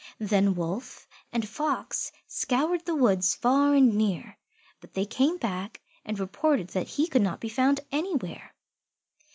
[0.17, 4.39] Then Wolf and Fox scoured the woods far and near,
[4.79, 8.55] but they came back and reported that he could not be found anywhere.